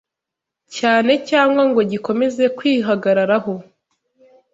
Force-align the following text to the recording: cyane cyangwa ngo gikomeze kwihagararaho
cyane 0.77 1.11
cyangwa 1.29 1.61
ngo 1.69 1.81
gikomeze 1.91 2.43
kwihagararaho 2.57 3.53